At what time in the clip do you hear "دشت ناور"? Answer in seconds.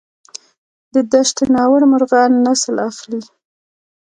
1.11-1.81